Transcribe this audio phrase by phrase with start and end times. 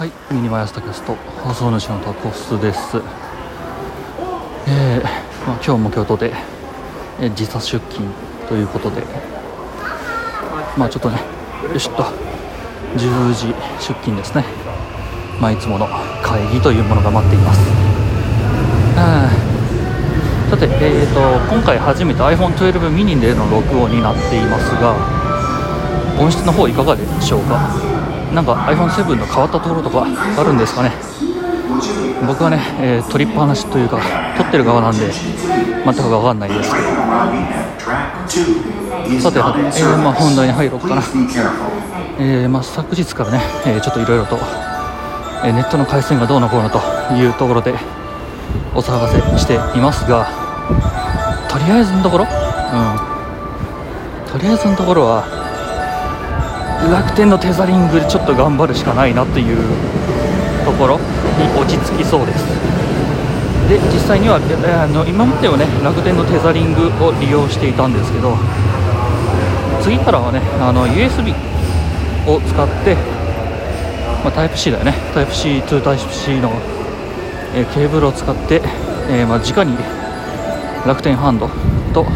[0.00, 2.96] はい、ミニマイアスタキャスト放送主のタコスです。
[4.66, 5.02] えー
[5.46, 6.32] まあ、今日も京都で、
[7.20, 8.08] えー時差出勤
[8.48, 9.02] ということで、
[10.78, 11.20] まあちょっとね、
[11.70, 12.02] よしっと
[12.96, 14.42] 10時出勤ですね。
[15.38, 15.86] まあいつもの
[16.22, 17.60] 会議というものが待っています。
[20.48, 21.20] さて、えー、と
[21.54, 24.96] 今回初めて iPhone12 mini での録音になっていますが、
[26.18, 27.89] 音質の方いかがでしょうか？
[28.34, 30.06] なんか iPhone7 の変わったところとか
[30.38, 30.92] あるんですかね？
[32.26, 33.98] 僕はね、えー撮りっぱなしというか
[34.36, 36.84] 撮ってる側なんで全く分かんないですけど。
[39.20, 41.02] さて、えーまあ、本題に入ろうかな、
[42.18, 44.38] えーまあ、昨日からね、えちょっといろいろと、
[45.44, 46.78] えネットの回線がどうのこうのと
[47.14, 47.74] いうところで
[48.72, 50.28] お騒がせしていますが
[51.50, 52.30] とりあえずのところ、うん、
[54.30, 55.24] とりあえずのところは
[56.88, 59.56] 楽天のテザリングでちょっと頑張るしかないなという
[60.64, 61.04] ところに
[61.60, 62.44] 落ち着きそうです。
[63.68, 68.34] で実際にはあの今まではね楽天のテザリングを利用していたんですけど
[69.80, 71.34] 次からはねあの USB
[72.26, 72.96] を使って、
[74.24, 74.94] まあ、タイプ C だよね。
[75.14, 76.50] タイプ C 2タイプ C の、
[77.54, 78.60] えーケーブルを使って、
[79.08, 79.76] えーまあ、直に
[80.86, 81.48] 楽天ハンド
[81.92, 82.06] と、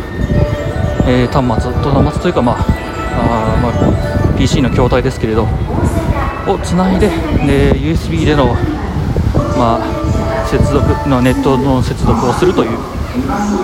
[1.06, 3.72] えー端末と端末というか、まああまあ、
[4.36, 5.44] PC の筐体ですけれど
[6.46, 8.54] をつないでで USB での、
[9.56, 12.78] まあ、接続のネットの接続をするという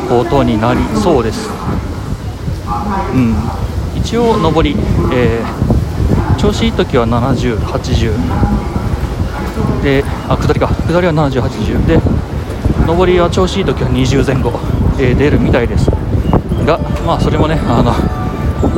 [0.09, 1.51] ことになりそうです、
[3.15, 3.35] うん、
[3.97, 4.77] 一応上り、
[5.13, 5.71] えー
[6.41, 8.15] 調子いい時は7080
[9.83, 10.69] であ下りか。
[10.69, 12.01] 下りは7080で
[12.89, 14.59] 上りは調子いい時は20前後、
[14.99, 15.91] えー出るみたいです。
[16.65, 17.93] がまあそれもねあの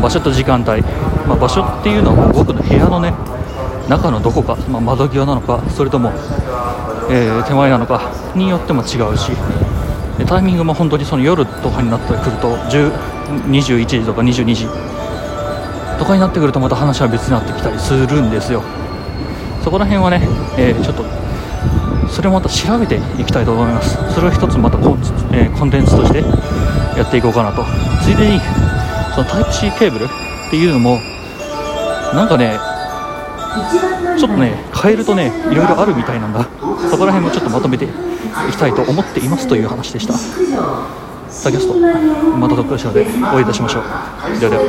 [0.01, 0.83] 場所と時間帯、
[1.27, 3.15] まあ、場所っていうのは僕の部屋のね
[3.89, 6.11] 中のどこか、まあ、窓際なのかそれとも、
[7.11, 9.33] えー手前なのかによっても違うし
[10.27, 12.57] タイミングも本当にその夜とかになってくると
[13.49, 14.67] 21時とか22時
[15.99, 18.63] とかになってくるとまた話は別になってきたりするんですよ。
[19.63, 20.21] そこら辺はね、
[20.59, 21.05] えーちょっと
[22.09, 23.97] それをまた調べていきたいと思います。
[24.15, 24.99] それを一つまたコン,、
[25.33, 26.19] えーコンテンツとして
[26.99, 27.65] やっていこうかなと。
[28.03, 28.41] ついでに
[29.15, 30.09] そのタイプ C ケーブルっ
[30.51, 31.01] ていうのも
[32.15, 32.59] なんかね
[34.19, 36.49] ちょっとね変えるとねいろいろあるみたいなんだ。
[36.91, 37.89] そこら辺もちょっとまとめてい
[38.51, 40.15] きたいと思っていますという話でした。
[40.15, 43.83] さあゲストまたどっかしらでお会いいたしましょう。
[44.39, 44.63] ではでは。